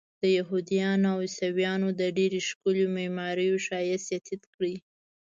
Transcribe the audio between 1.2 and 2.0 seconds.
عیسویانو